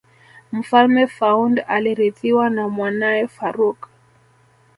[0.51, 3.89] mfalme faund alirithiwa na mwanae farouk